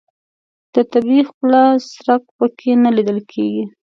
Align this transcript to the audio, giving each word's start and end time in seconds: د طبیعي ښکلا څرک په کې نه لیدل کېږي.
د 0.73 0.75
طبیعي 0.91 1.21
ښکلا 1.27 1.63
څرک 1.93 2.23
په 2.37 2.45
کې 2.57 2.71
نه 2.83 2.89
لیدل 2.95 3.19
کېږي. 3.31 3.63